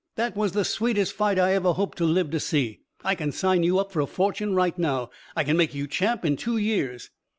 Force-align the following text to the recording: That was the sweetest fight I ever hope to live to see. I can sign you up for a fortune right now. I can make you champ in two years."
That 0.15 0.35
was 0.35 0.53
the 0.53 0.65
sweetest 0.65 1.13
fight 1.13 1.37
I 1.37 1.53
ever 1.53 1.73
hope 1.73 1.93
to 1.97 2.05
live 2.05 2.31
to 2.31 2.39
see. 2.39 2.79
I 3.03 3.13
can 3.13 3.31
sign 3.31 3.61
you 3.61 3.77
up 3.77 3.91
for 3.91 4.01
a 4.01 4.07
fortune 4.07 4.55
right 4.55 4.75
now. 4.79 5.11
I 5.35 5.43
can 5.43 5.55
make 5.55 5.75
you 5.75 5.85
champ 5.85 6.25
in 6.25 6.37
two 6.37 6.57
years." 6.57 7.11